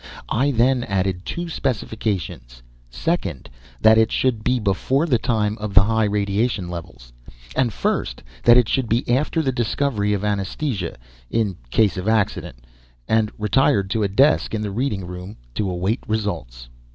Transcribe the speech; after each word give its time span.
I 0.29 0.49
then 0.49 0.83
added 0.85 1.27
two 1.27 1.47
specifications 1.47 2.63
second, 2.89 3.51
that 3.81 3.99
it 3.99 4.11
should 4.11 4.43
be 4.43 4.59
before 4.59 5.05
the 5.05 5.19
time 5.19 5.59
of 5.59 5.75
the 5.75 5.83
high 5.83 6.05
radiation 6.05 6.69
levels; 6.69 7.13
and 7.55 7.71
first, 7.71 8.23
that 8.41 8.57
it 8.57 8.67
should 8.67 8.89
be 8.89 9.07
after 9.07 9.43
the 9.43 9.51
discovery 9.51 10.13
of 10.13 10.25
anesthesia, 10.25 10.97
in 11.29 11.55
case 11.69 11.97
of 11.97 12.07
accident 12.07 12.65
and 13.07 13.31
retired 13.37 13.91
to 13.91 14.01
a 14.01 14.07
desk 14.07 14.55
in 14.55 14.63
the 14.63 14.71
reading 14.71 15.05
room 15.05 15.37
to 15.53 15.69
await 15.69 15.99
results. 16.07 16.67